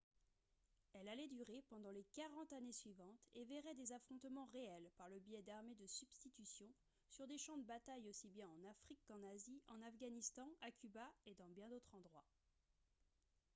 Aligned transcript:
elle 0.93 1.07
allait 1.09 1.27
durer 1.27 1.63
pendant 1.69 1.91
les 1.91 2.07
40 2.15 2.53
années 2.53 2.71
suivantes 2.71 3.21
et 3.35 3.45
verrait 3.45 3.75
des 3.75 3.91
affrontements 3.91 4.47
réels 4.51 4.89
par 4.97 5.09
le 5.09 5.19
biais 5.19 5.43
d'armées 5.43 5.75
de 5.75 5.85
substitution 5.85 6.65
sur 7.07 7.27
des 7.27 7.37
champs 7.37 7.59
de 7.59 7.65
bataille 7.65 8.07
aussi 8.09 8.27
bien 8.27 8.47
en 8.49 8.63
afrique 8.67 9.05
qu'en 9.05 9.21
asie 9.31 9.61
en 9.67 9.79
afghanistan 9.83 10.49
à 10.61 10.71
cuba 10.71 11.07
et 11.27 11.35
dans 11.35 11.49
bien 11.51 11.69
d'autres 11.69 11.93
endroits 11.93 12.25